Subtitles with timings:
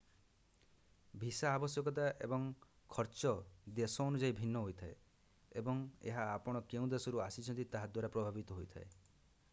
[1.23, 2.47] visa ଆବଶ୍ୟକତା ଏବଂ
[2.95, 3.33] ଖର୍ଚ୍ଚ
[3.81, 4.97] ଦେଶ ଅନୁଯାୟୀ ଭିନ୍ନ ହୋଇଥାଏ
[5.63, 8.91] ଏବଂ ଏହା ଆପଣ କେଉଁ ଦେଶରୁ ଆସିଛନ୍ତି ତାହା ଦ୍ୱାରା ପ୍ରଭାବିତ ହୋଇଥାଏ